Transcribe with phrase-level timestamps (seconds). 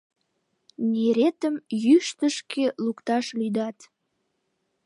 [0.91, 3.77] Неретым йӱштышкӧ лукташ лӱдат.